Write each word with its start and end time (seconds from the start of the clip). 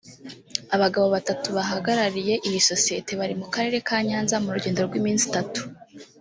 Abagabo 0.75 1.07
batatu 1.15 1.47
bahagarariye 1.57 2.33
iyi 2.47 2.59
sosiyete 2.69 3.11
bari 3.19 3.35
mu 3.41 3.47
karere 3.53 3.77
ka 3.87 3.97
Nyanza 4.07 4.35
mu 4.43 4.49
rugendo 4.55 4.79
rw’iminsi 4.87 5.23
itatu 5.31 5.59